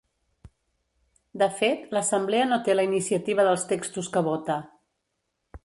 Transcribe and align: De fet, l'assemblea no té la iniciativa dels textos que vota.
De 1.41 1.47
fet, 1.59 1.83
l'assemblea 1.97 2.47
no 2.53 2.59
té 2.69 2.77
la 2.79 2.87
iniciativa 2.89 3.47
dels 3.49 3.67
textos 3.75 4.11
que 4.17 4.25
vota. 4.31 4.57